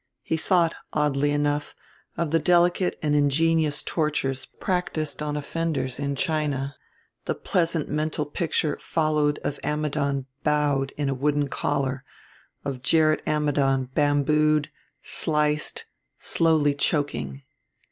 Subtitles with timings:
[0.23, 1.75] He thought, oddly enough,
[2.17, 6.75] of the delicate and ingenious tortures practiced on offenders in China;
[7.25, 12.03] the pleasant mental picture followed of Ammidon bowed in a wooden collar,
[12.65, 14.71] of Gerrit Ammidon bambooed,
[15.03, 15.85] sliced,
[16.17, 17.43] slowly choking....